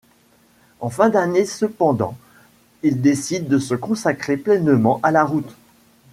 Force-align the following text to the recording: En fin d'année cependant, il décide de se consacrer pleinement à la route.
En 0.79 0.89
fin 0.89 1.09
d'année 1.09 1.45
cependant, 1.45 2.17
il 2.81 3.01
décide 3.03 3.47
de 3.47 3.59
se 3.59 3.75
consacrer 3.75 4.35
pleinement 4.35 4.99
à 5.03 5.11
la 5.11 5.23
route. 5.23 5.55